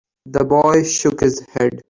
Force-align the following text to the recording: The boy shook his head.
The 0.25 0.43
boy 0.43 0.81
shook 0.81 1.19
his 1.21 1.41
head. 1.53 1.79